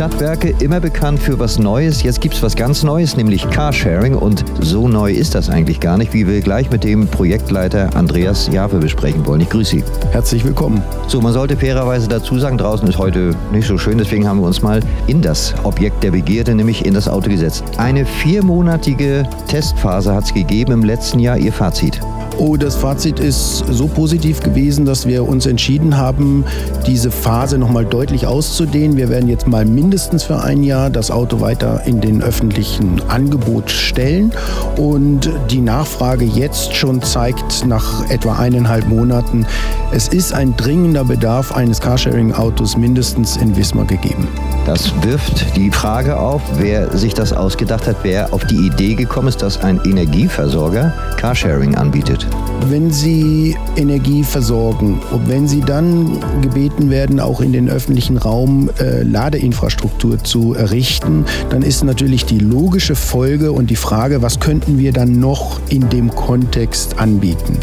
Stadtwerke, 0.00 0.54
immer 0.60 0.80
bekannt 0.80 1.20
für 1.20 1.38
was 1.38 1.58
Neues. 1.58 2.02
Jetzt 2.02 2.22
gibt 2.22 2.34
es 2.34 2.42
was 2.42 2.56
ganz 2.56 2.82
Neues, 2.82 3.18
nämlich 3.18 3.46
Carsharing. 3.50 4.14
Und 4.14 4.46
so 4.58 4.88
neu 4.88 5.12
ist 5.12 5.34
das 5.34 5.50
eigentlich 5.50 5.78
gar 5.78 5.98
nicht, 5.98 6.14
wie 6.14 6.26
wir 6.26 6.40
gleich 6.40 6.70
mit 6.70 6.84
dem 6.84 7.06
Projektleiter 7.06 7.94
Andreas 7.94 8.48
Jave 8.50 8.78
besprechen 8.78 9.26
wollen. 9.26 9.42
Ich 9.42 9.50
grüße 9.50 9.72
Sie. 9.72 9.84
Herzlich 10.10 10.42
willkommen. 10.42 10.82
So, 11.06 11.20
man 11.20 11.34
sollte 11.34 11.54
fairerweise 11.54 12.08
dazu 12.08 12.38
sagen, 12.38 12.56
draußen 12.56 12.88
ist 12.88 12.96
heute 12.96 13.34
nicht 13.52 13.68
so 13.68 13.76
schön, 13.76 13.98
deswegen 13.98 14.26
haben 14.26 14.40
wir 14.40 14.46
uns 14.46 14.62
mal 14.62 14.80
in 15.06 15.20
das 15.20 15.52
Objekt 15.64 16.02
der 16.02 16.12
Begierde, 16.12 16.54
nämlich 16.54 16.86
in 16.86 16.94
das 16.94 17.06
Auto 17.06 17.28
gesetzt. 17.28 17.62
Eine 17.76 18.06
viermonatige 18.06 19.28
Testphase 19.48 20.14
hat 20.14 20.24
es 20.24 20.32
gegeben 20.32 20.72
im 20.72 20.82
letzten 20.82 21.18
Jahr. 21.18 21.36
Ihr 21.36 21.52
Fazit? 21.52 22.00
Oh, 22.42 22.56
das 22.56 22.74
Fazit 22.74 23.20
ist 23.20 23.58
so 23.68 23.86
positiv 23.86 24.40
gewesen, 24.40 24.86
dass 24.86 25.06
wir 25.06 25.28
uns 25.28 25.44
entschieden 25.44 25.98
haben, 25.98 26.46
diese 26.86 27.10
Phase 27.10 27.58
nochmal 27.58 27.84
deutlich 27.84 28.26
auszudehnen. 28.26 28.96
Wir 28.96 29.10
werden 29.10 29.28
jetzt 29.28 29.46
mal 29.46 29.66
mindestens 29.66 30.22
für 30.22 30.40
ein 30.40 30.62
Jahr 30.62 30.88
das 30.88 31.10
Auto 31.10 31.42
weiter 31.42 31.82
in 31.84 32.00
den 32.00 32.22
öffentlichen 32.22 33.02
Angebot 33.08 33.70
stellen. 33.70 34.32
Und 34.78 35.30
die 35.50 35.60
Nachfrage 35.60 36.24
jetzt 36.24 36.74
schon 36.74 37.02
zeigt 37.02 37.66
nach 37.66 38.08
etwa 38.08 38.36
eineinhalb 38.36 38.88
Monaten, 38.88 39.44
es 39.92 40.08
ist 40.08 40.32
ein 40.32 40.56
dringender 40.56 41.04
Bedarf 41.04 41.52
eines 41.52 41.78
Carsharing-Autos 41.82 42.74
mindestens 42.78 43.36
in 43.36 43.54
Wismar 43.54 43.84
gegeben. 43.84 44.26
Das 44.66 44.92
wirft 45.02 45.56
die 45.56 45.70
Frage 45.70 46.18
auf, 46.18 46.42
wer 46.58 46.96
sich 46.96 47.14
das 47.14 47.32
ausgedacht 47.32 47.86
hat, 47.86 47.96
wer 48.02 48.32
auf 48.32 48.44
die 48.44 48.66
Idee 48.66 48.94
gekommen 48.94 49.28
ist, 49.28 49.42
dass 49.42 49.58
ein 49.58 49.80
Energieversorger 49.84 50.92
Carsharing 51.16 51.74
anbietet. 51.74 52.26
Wenn 52.68 52.90
Sie 52.90 53.56
Energie 53.76 54.22
versorgen 54.22 55.00
und 55.10 55.28
wenn 55.28 55.48
Sie 55.48 55.60
dann 55.60 56.18
gebeten 56.42 56.90
werden, 56.90 57.20
auch 57.20 57.40
in 57.40 57.52
den 57.52 57.68
öffentlichen 57.68 58.18
Raum 58.18 58.70
äh, 58.78 59.02
Ladeinfrastruktur 59.02 60.22
zu 60.22 60.54
errichten, 60.54 61.24
dann 61.48 61.62
ist 61.62 61.82
natürlich 61.82 62.26
die 62.26 62.38
logische 62.38 62.94
Folge 62.94 63.52
und 63.52 63.70
die 63.70 63.76
Frage, 63.76 64.22
was 64.22 64.40
könnten 64.40 64.78
wir 64.78 64.92
dann 64.92 65.18
noch 65.18 65.58
in 65.70 65.88
dem 65.88 66.14
Kontext 66.14 66.98
anbieten? 66.98 67.58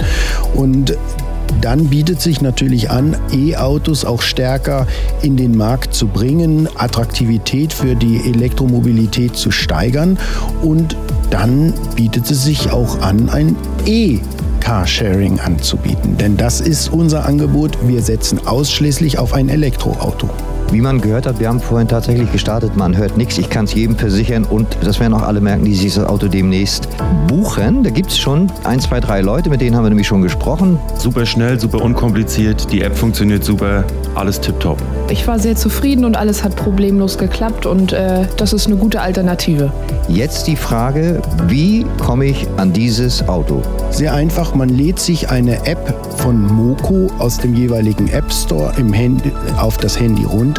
Und 0.56 0.98
dann 1.62 1.86
bietet 1.86 2.22
sich 2.22 2.42
natürlich 2.42 2.90
an, 2.90 3.16
E-Autos 3.32 4.06
auch 4.06 4.22
stärker 4.22 4.88
in 5.22 5.38
den 5.38 5.58
Markt 5.58 5.94
zu 5.94 6.08
bringen, 6.08 6.70
Attraktivität 6.76 7.74
für 7.74 7.96
die 7.96 8.18
Elektromobilität 8.30 9.36
zu 9.36 9.52
steigern 9.52 10.18
und 10.62 10.96
dann 11.30 11.74
bietet 11.96 12.30
es 12.30 12.44
sich 12.44 12.72
auch 12.72 13.02
an, 13.02 13.30
ein 13.30 13.56
E 13.86 14.20
Carsharing 14.60 15.40
anzubieten. 15.40 16.18
Denn 16.18 16.36
das 16.36 16.60
ist 16.60 16.92
unser 16.92 17.26
Angebot. 17.26 17.78
Wir 17.88 18.02
setzen 18.02 18.46
ausschließlich 18.46 19.18
auf 19.18 19.34
ein 19.34 19.50
Elektroauto. 19.50 20.30
Wie 20.72 20.82
man 20.82 21.00
gehört 21.00 21.26
hat, 21.26 21.40
wir 21.40 21.48
haben 21.48 21.62
vorhin 21.62 21.88
tatsächlich 21.88 22.30
gestartet, 22.32 22.76
man 22.76 22.98
hört 22.98 23.16
nichts. 23.16 23.38
Ich 23.38 23.50
kann 23.50 23.66
es 23.66 23.74
jedem 23.74 23.96
versichern 23.96 24.44
und 24.44 24.68
das 24.84 25.00
werden 25.00 25.14
auch 25.14 25.22
alle 25.22 25.40
merken, 25.40 25.64
die 25.64 25.74
sich 25.74 25.96
das 25.96 26.06
Auto 26.06 26.28
demnächst 26.28 26.90
buchen. 27.28 27.84
Da 27.84 27.90
gibt 27.90 28.12
es 28.12 28.18
schon 28.18 28.52
ein, 28.66 28.82
zwei, 28.82 29.00
drei 29.00 29.22
Leute, 29.22 29.50
mit 29.50 29.62
denen 29.62 29.78
haben 29.78 29.86
wir 29.86 29.90
nämlich 29.90 30.08
schon 30.08 30.22
gesprochen. 30.22 30.78
Super 30.98 31.26
schnell, 31.26 31.58
super 31.58 31.82
unkompliziert, 31.82 32.70
die 32.72 32.82
App 32.82 32.98
funktioniert 32.98 33.46
super, 33.46 33.86
alles 34.16 34.42
tipptopp. 34.42 34.78
Ich 35.10 35.26
war 35.26 35.40
sehr 35.40 35.56
zufrieden 35.56 36.04
und 36.04 36.18
alles 36.18 36.44
hat 36.44 36.56
problemlos 36.58 37.18
geklappt 37.18 37.66
und 37.66 37.94
äh, 37.94 38.26
das 38.36 38.52
ist 38.52 38.68
eine 38.68 38.76
gute 38.76 39.00
Alternative. 39.00 39.72
Jetzt 40.10 40.48
die 40.48 40.58
Frage, 40.58 41.22
wie 41.48 41.86
komme 42.06 42.26
ich 42.26 42.46
an 42.58 42.74
dieses 42.74 43.28
Auto? 43.30 43.62
Sehr 43.90 44.14
einfach, 44.14 44.54
man 44.54 44.68
lädt 44.68 45.00
sich 45.00 45.30
eine 45.30 45.66
App 45.66 45.94
von 46.18 46.42
Moco 46.42 47.08
aus 47.20 47.38
dem 47.38 47.56
jeweiligen 47.56 48.10
App 48.10 48.32
Store 48.34 48.74
im 48.78 48.92
Handy, 48.92 49.32
auf 49.58 49.78
das 49.78 49.98
Handy 50.00 50.24
runter, 50.26 50.57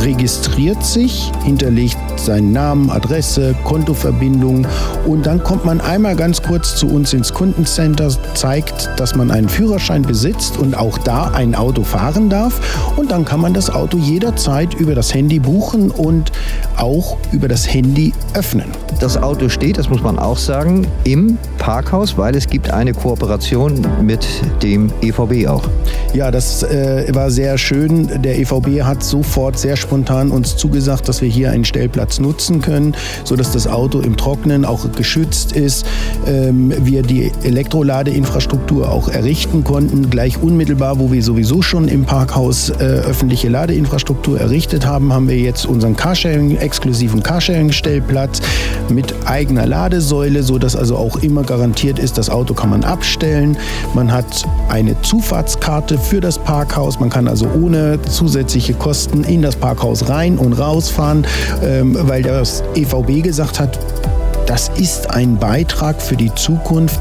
registriert 0.00 0.84
sich, 0.84 1.32
hinterlegt 1.44 1.96
seinen 2.16 2.52
Namen, 2.52 2.90
Adresse, 2.90 3.54
Kontoverbindung 3.64 4.66
und 5.06 5.26
dann 5.26 5.42
kommt 5.42 5.64
man 5.64 5.80
einmal 5.80 6.16
ganz 6.16 6.42
kurz 6.42 6.76
zu 6.76 6.88
uns 6.88 7.12
ins 7.12 7.32
Kundencenter, 7.32 8.10
zeigt, 8.34 8.88
dass 8.96 9.14
man 9.14 9.30
einen 9.30 9.48
Führerschein 9.48 10.02
besitzt 10.02 10.58
und 10.58 10.76
auch 10.76 10.98
da 10.98 11.32
ein 11.34 11.54
Auto 11.54 11.82
fahren 11.82 12.30
darf 12.30 12.60
und 12.96 13.10
dann 13.10 13.24
kann 13.24 13.40
man 13.40 13.54
das 13.54 13.70
Auto 13.70 13.98
jederzeit 13.98 14.74
über 14.74 14.94
das 14.94 15.12
Handy 15.12 15.38
buchen 15.38 15.90
und 15.90 16.30
auch 16.76 17.16
über 17.32 17.48
das 17.48 17.72
Handy 17.72 18.12
öffnen. 18.34 18.70
Das 19.00 19.20
Auto 19.20 19.48
steht, 19.48 19.78
das 19.78 19.88
muss 19.88 20.02
man 20.02 20.18
auch 20.18 20.38
sagen, 20.38 20.86
im 21.04 21.38
Parkhaus, 21.58 22.16
weil 22.16 22.36
es 22.36 22.46
gibt 22.46 22.70
eine 22.70 22.92
Kooperation 22.92 23.84
mit 24.02 24.26
dem 24.62 24.92
EVB 25.02 25.48
auch. 25.48 25.64
Ja, 26.14 26.30
das 26.30 26.62
äh, 26.62 27.06
war 27.14 27.30
sehr 27.30 27.56
schön. 27.56 28.22
Der 28.22 28.38
EVB 28.38 28.82
hat 28.82 29.02
sofort 29.02 29.58
sehr 29.58 29.76
spontan 29.76 30.30
uns 30.30 30.56
zugesagt, 30.56 31.08
dass 31.08 31.22
wir 31.22 31.28
hier 31.28 31.50
einen 31.50 31.64
Stellplatz 31.64 32.20
nutzen 32.20 32.60
können, 32.60 32.94
sodass 33.24 33.52
das 33.52 33.66
Auto 33.66 34.00
im 34.00 34.18
Trocknen 34.18 34.66
auch 34.66 34.92
geschützt 34.92 35.52
ist. 35.52 35.86
Ähm, 36.26 36.74
wir 36.84 37.02
die 37.02 37.32
Elektroladeinfrastruktur 37.44 38.90
auch 38.90 39.08
errichten 39.08 39.64
konnten, 39.64 40.10
gleich 40.10 40.42
unmittelbar, 40.42 40.98
wo 40.98 41.10
wir 41.10 41.22
sowieso 41.22 41.62
schon 41.62 41.88
im 41.88 42.04
Parkhaus 42.04 42.68
äh, 42.68 42.74
öffentliche 42.82 43.48
Ladeinfrastruktur 43.48 44.38
errichtet 44.38 44.84
haben, 44.84 45.14
haben 45.14 45.30
wir 45.30 45.38
jetzt 45.38 45.64
unseren 45.64 45.96
Carsharing, 45.96 46.58
exklusiven 46.58 47.22
Carsharing-Stellplatz 47.22 48.42
mit 48.90 49.14
eigener 49.26 49.66
Ladesäule, 49.66 50.42
sodass 50.42 50.76
also 50.76 50.96
auch 50.96 51.16
immer 51.18 51.42
garantiert 51.42 51.98
ist, 51.98 52.18
das 52.18 52.30
Auto 52.30 52.54
kann 52.54 52.70
man 52.70 52.84
abstellen. 52.84 53.56
Man 53.94 54.12
hat 54.12 54.44
eine 54.68 55.00
Zufahrtskarte 55.02 55.98
für 55.98 56.20
das 56.20 56.38
Parkhaus. 56.38 57.00
Man 57.00 57.10
kann 57.10 57.28
also 57.28 57.46
ohne 57.54 58.00
zusätzliche 58.02 58.74
Kosten 58.74 59.24
in 59.24 59.42
das 59.42 59.56
Parkhaus 59.56 60.08
rein 60.08 60.38
und 60.38 60.54
rausfahren, 60.54 61.26
ähm, 61.62 61.96
weil 62.02 62.22
das 62.22 62.62
EVB 62.74 63.22
gesagt 63.22 63.60
hat, 63.60 63.78
das 64.46 64.68
ist 64.76 65.10
ein 65.10 65.36
Beitrag 65.38 66.00
für 66.00 66.16
die 66.16 66.34
Zukunft. 66.34 67.00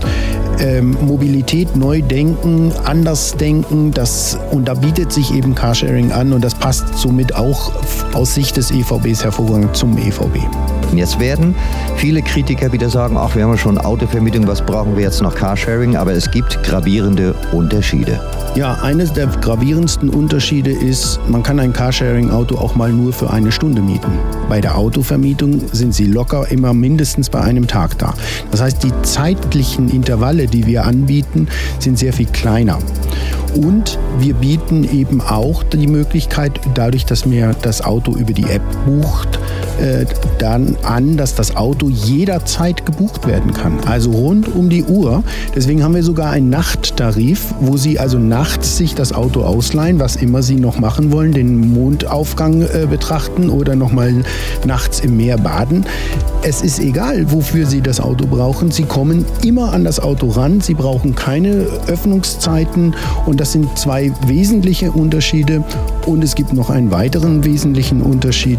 Ähm, 0.60 0.96
Mobilität 1.02 1.76
neu 1.76 2.02
denken, 2.02 2.72
anders 2.86 3.36
denken, 3.36 3.92
das, 3.92 4.38
und 4.52 4.68
da 4.68 4.76
bietet 4.76 5.12
sich 5.12 5.34
eben 5.34 5.56
Carsharing 5.56 6.12
an 6.12 6.34
und 6.34 6.44
das 6.44 6.54
passt 6.54 6.98
somit 6.98 7.36
auch 7.36 7.72
aus 8.14 8.36
Sicht 8.36 8.58
des 8.58 8.70
EVBs 8.72 9.24
hervorragend 9.24 9.76
zum 9.76 9.98
EVB. 9.98 10.38
Jetzt 10.94 11.20
werden 11.20 11.56
viele 11.96 12.22
Kritiker 12.22 12.72
wieder 12.72 12.90
sagen, 12.90 13.18
ach, 13.18 13.36
wir 13.36 13.44
haben 13.44 13.58
schon 13.58 13.78
Autovermietung, 13.78 14.46
was 14.48 14.62
brauchen 14.62 14.96
wir 14.96 15.04
jetzt 15.04 15.22
noch 15.22 15.34
Carsharing? 15.34 15.96
Aber 15.96 16.12
es 16.14 16.30
gibt 16.30 16.62
gravierende 16.64 17.34
Unterschiede. 17.54 18.20
Ja, 18.54 18.74
eines 18.82 19.14
der 19.14 19.28
gravierendsten 19.28 20.10
Unterschiede 20.10 20.72
ist, 20.72 21.22
man 21.30 21.42
kann 21.42 21.58
ein 21.58 21.72
Carsharing-Auto 21.72 22.58
auch 22.58 22.76
mal 22.76 22.92
nur 22.92 23.14
für 23.14 23.30
eine 23.30 23.50
Stunde 23.50 23.82
mieten. 23.82 24.12
Bei 24.50 24.60
der 24.60 24.78
Autovermietung 24.78 25.62
sind 25.72 25.96
sie 25.96 26.06
locker 26.06 26.52
immer 26.52 26.74
mindestens 26.74 27.30
bei 27.30 27.40
einem 27.40 27.66
Tag 27.68 27.98
da. 27.98 28.14
Das 28.52 28.62
heißt, 28.62 28.84
die 28.84 28.92
zeitlichen 29.04 29.90
Intervalle, 29.90 30.48
die 30.48 30.66
wir 30.66 30.84
anbieten, 30.84 31.48
sind 31.80 31.98
sehr 31.98 32.12
viel 32.12 32.26
kleiner. 32.26 32.80
Und 33.56 33.98
wir 34.20 34.34
bieten 34.34 34.84
eben 34.84 35.22
auch 35.22 35.64
die 35.64 35.88
Möglichkeit, 35.88 36.60
dadurch, 36.74 37.06
dass 37.06 37.26
mir 37.26 37.56
das 37.62 37.82
Auto 37.82 38.16
über 38.16 38.34
die 38.34 38.50
App 38.50 38.62
bucht, 38.86 39.40
äh, 39.82 40.06
dann 40.40 40.78
an, 40.84 41.18
dass 41.18 41.36
das 41.36 41.56
Auto 41.56 41.90
jederzeit 41.90 42.86
gebucht 42.86 43.28
werden 43.28 43.54
kann. 43.54 43.80
Also 43.86 44.12
rund 44.12 44.54
um 44.56 44.70
die 44.70 44.84
Uhr. 44.84 45.24
Deswegen 45.56 45.84
haben 45.84 45.96
wir 45.96 46.04
sogar 46.04 46.32
einen 46.32 46.50
Nachttarif, 46.50 47.54
wo 47.60 47.78
Sie 47.78 48.00
also 48.00 48.18
nachts 48.42 48.76
sich 48.76 48.96
das 48.96 49.14
Auto 49.14 49.44
ausleihen, 49.44 50.00
was 50.00 50.16
immer 50.16 50.42
Sie 50.42 50.56
noch 50.56 50.80
machen 50.80 51.12
wollen, 51.12 51.32
den 51.32 51.74
Mondaufgang 51.76 52.64
äh, 52.64 52.88
betrachten 52.90 53.52
oder 53.52 53.76
nochmal 53.76 54.24
nachts 54.66 55.00
im 55.02 55.16
Meer 55.16 55.38
baden. 55.38 55.86
Es 56.42 56.64
ist 56.64 56.80
egal, 56.80 57.32
wofür 57.32 57.68
Sie 57.68 57.82
das 57.82 58.00
Auto 58.00 58.26
brauchen. 58.26 58.72
Sie 58.72 58.86
kommen 58.86 59.26
immer 59.46 59.74
an 59.74 59.84
das 59.84 60.00
Auto 60.00 60.28
ran. 60.30 60.60
Sie 60.60 60.74
brauchen 60.74 61.14
keine 61.14 61.68
Öffnungszeiten 61.86 62.96
und 63.28 63.40
das 63.40 63.52
sind 63.52 63.78
zwei 63.78 64.12
wesentliche 64.26 64.92
Unterschiede. 64.92 65.64
Und 66.08 66.24
es 66.24 66.34
gibt 66.34 66.52
noch 66.52 66.72
einen 66.72 66.90
weiteren 66.90 67.44
wesentlichen 67.44 68.02
Unterschied. 68.02 68.58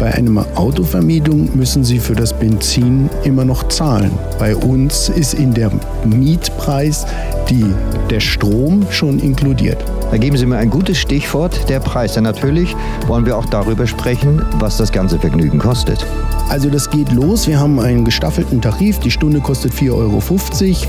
Bei 0.00 0.14
einer 0.14 0.46
Autovermietung 0.54 1.50
müssen 1.54 1.84
Sie 1.84 1.98
für 1.98 2.14
das 2.14 2.32
Benzin 2.32 3.10
immer 3.22 3.44
noch 3.44 3.68
zahlen. 3.68 4.10
Bei 4.38 4.56
uns 4.56 5.10
ist 5.10 5.34
in 5.34 5.52
der 5.52 5.70
Mietpreis 6.06 7.04
die, 7.50 7.66
der 8.08 8.20
Strom 8.20 8.86
schon 8.90 9.18
inkludiert. 9.18 9.84
Da 10.10 10.16
geben 10.16 10.36
Sie 10.36 10.46
mir 10.46 10.56
ein 10.56 10.70
gutes 10.70 10.98
Stichwort, 10.98 11.68
der 11.68 11.78
Preis. 11.78 12.14
Denn 12.14 12.24
natürlich 12.24 12.74
wollen 13.06 13.26
wir 13.26 13.36
auch 13.36 13.46
darüber 13.46 13.86
sprechen, 13.86 14.42
was 14.58 14.76
das 14.76 14.90
ganze 14.90 15.18
Vergnügen 15.18 15.58
kostet. 15.58 16.04
Also 16.48 16.68
das 16.68 16.90
geht 16.90 17.12
los. 17.12 17.46
Wir 17.46 17.60
haben 17.60 17.78
einen 17.78 18.04
gestaffelten 18.04 18.60
Tarif. 18.60 18.98
Die 18.98 19.10
Stunde 19.12 19.38
kostet 19.38 19.72
4,50 19.72 19.92
Euro. 19.92 20.20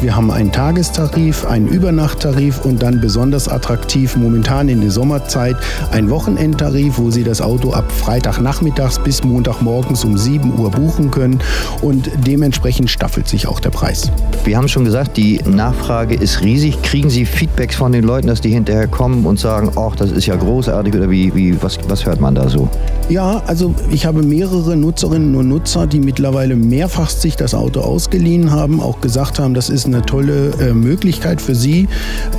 Wir 0.01 0.15
haben 0.15 0.31
einen 0.31 0.51
Tagestarif, 0.51 1.45
einen 1.45 1.67
Übernachttarif 1.67 2.65
und 2.65 2.81
dann 2.81 2.99
besonders 2.99 3.47
attraktiv 3.47 4.15
momentan 4.15 4.69
in 4.69 4.81
der 4.81 4.89
Sommerzeit 4.89 5.55
ein 5.91 6.09
Wochenendtarif, 6.09 6.97
wo 6.97 7.11
Sie 7.11 7.23
das 7.23 7.41
Auto 7.41 7.73
ab 7.73 7.91
Freitagnachmittag 7.91 8.61
nachmittags 8.61 9.00
bis 9.03 9.23
Montagmorgens 9.23 10.05
um 10.05 10.17
7 10.17 10.59
Uhr 10.59 10.71
buchen 10.71 11.11
können 11.11 11.39
und 11.81 12.09
dementsprechend 12.25 12.89
staffelt 12.89 13.27
sich 13.27 13.47
auch 13.47 13.59
der 13.59 13.69
Preis. 13.69 14.11
Wir 14.43 14.57
haben 14.57 14.67
schon 14.67 14.85
gesagt, 14.85 15.17
die 15.17 15.39
Nachfrage 15.45 16.15
ist 16.15 16.41
riesig. 16.41 16.81
Kriegen 16.81 17.09
Sie 17.09 17.25
Feedbacks 17.25 17.75
von 17.75 17.91
den 17.91 18.03
Leuten, 18.03 18.27
dass 18.27 18.41
die 18.41 18.49
hinterher 18.49 18.87
kommen 18.87 19.25
und 19.25 19.39
sagen, 19.39 19.71
ach, 19.75 19.95
das 19.95 20.11
ist 20.11 20.25
ja 20.25 20.35
großartig 20.35 20.95
oder 20.95 21.09
wie, 21.09 21.33
wie 21.35 21.61
was, 21.61 21.77
was 21.87 22.05
hört 22.05 22.19
man 22.19 22.35
da 22.35 22.49
so? 22.49 22.69
Ja, 23.09 23.41
also 23.45 23.75
ich 23.91 24.05
habe 24.05 24.23
mehrere 24.23 24.77
Nutzerinnen 24.77 25.35
und 25.35 25.49
Nutzer, 25.49 25.85
die 25.85 25.99
mittlerweile 25.99 26.55
mehrfach 26.55 27.09
sich 27.09 27.35
das 27.35 27.53
Auto 27.53 27.81
ausgeliehen 27.81 28.51
haben, 28.51 28.79
auch 28.79 29.01
gesagt 29.01 29.39
haben, 29.39 29.53
das 29.53 29.69
ist 29.69 29.85
eine 29.85 30.01
tolle 30.01 30.51
äh, 30.61 30.73
Möglichkeit 30.73 31.41
für 31.41 31.55
sie. 31.55 31.87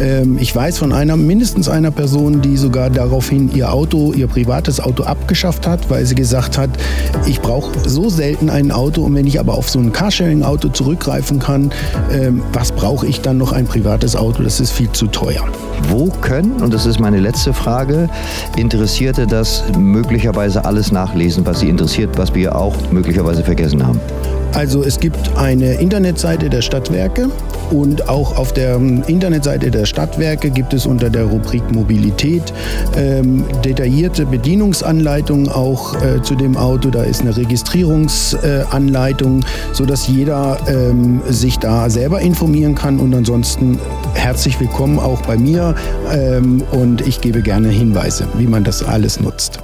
Ähm, 0.00 0.38
ich 0.40 0.54
weiß 0.54 0.78
von 0.78 0.92
einer, 0.92 1.16
mindestens 1.16 1.68
einer 1.68 1.90
Person, 1.90 2.40
die 2.40 2.56
sogar 2.56 2.90
daraufhin 2.90 3.50
ihr 3.54 3.72
Auto, 3.72 4.12
ihr 4.12 4.26
privates 4.26 4.80
Auto 4.80 5.02
abgeschafft 5.02 5.66
hat, 5.66 5.90
weil 5.90 6.06
sie 6.06 6.14
gesagt 6.14 6.51
hat, 6.58 6.70
ich 7.26 7.40
brauche 7.40 7.72
so 7.88 8.08
selten 8.08 8.50
ein 8.50 8.70
Auto 8.70 9.02
und 9.02 9.14
wenn 9.14 9.26
ich 9.26 9.40
aber 9.40 9.54
auf 9.54 9.70
so 9.70 9.78
ein 9.78 9.92
Carsharing-Auto 9.92 10.68
zurückgreifen 10.68 11.38
kann, 11.38 11.72
ähm, 12.12 12.42
was 12.52 12.72
brauche 12.72 13.06
ich 13.06 13.20
dann 13.20 13.38
noch 13.38 13.52
ein 13.52 13.66
privates 13.66 14.16
Auto? 14.16 14.42
Das 14.42 14.60
ist 14.60 14.72
viel 14.72 14.90
zu 14.92 15.06
teuer. 15.06 15.44
Wo 15.88 16.06
können, 16.20 16.62
und 16.62 16.72
das 16.72 16.86
ist 16.86 17.00
meine 17.00 17.18
letzte 17.18 17.52
Frage, 17.52 18.08
Interessierte 18.56 19.26
das 19.26 19.64
möglicherweise 19.76 20.64
alles 20.64 20.92
nachlesen, 20.92 21.44
was 21.46 21.60
sie 21.60 21.68
interessiert, 21.68 22.16
was 22.16 22.34
wir 22.34 22.56
auch 22.56 22.74
möglicherweise 22.90 23.42
vergessen 23.42 23.86
haben? 23.86 24.00
Also 24.54 24.82
es 24.82 24.98
gibt 25.00 25.36
eine 25.36 25.74
Internetseite 25.74 26.50
der 26.50 26.62
Stadtwerke 26.62 27.30
und 27.70 28.08
auch 28.08 28.36
auf 28.36 28.52
der 28.52 28.76
ähm, 28.76 29.02
Internetseite 29.06 29.70
der 29.70 29.86
Stadtwerke 29.86 30.50
gibt 30.50 30.74
es 30.74 30.84
unter 30.84 31.08
der 31.08 31.24
Rubrik 31.24 31.62
Mobilität 31.72 32.52
ähm, 32.96 33.44
detaillierte 33.64 34.26
Bedienungsanleitungen 34.26 35.48
auch 35.48 35.94
äh, 36.02 36.20
zu 36.22 36.34
dem 36.34 36.56
Auto. 36.56 36.90
Da 36.90 37.04
ist 37.04 37.22
eine 37.22 37.36
Registrierungsanleitung, 37.36 39.40
äh, 39.40 39.44
sodass 39.72 40.06
jeder 40.06 40.58
ähm, 40.68 41.22
sich 41.28 41.58
da 41.58 41.88
selber 41.88 42.20
informieren 42.20 42.74
kann 42.74 43.00
und 43.00 43.14
ansonsten 43.14 43.78
herzlich 44.14 44.60
willkommen 44.60 44.98
auch 44.98 45.22
bei 45.22 45.38
mir 45.38 45.74
ähm, 46.12 46.62
und 46.72 47.06
ich 47.06 47.22
gebe 47.22 47.40
gerne 47.40 47.68
Hinweise, 47.68 48.26
wie 48.36 48.46
man 48.46 48.64
das 48.64 48.82
alles 48.82 49.18
nutzt. 49.18 49.60